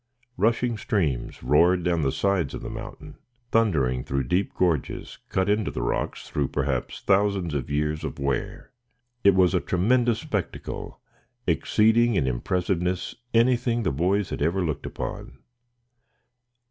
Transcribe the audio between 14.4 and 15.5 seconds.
ever looked upon.